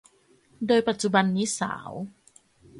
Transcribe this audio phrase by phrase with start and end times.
[0.67, 1.91] โดยปัจจุบันนี้สาว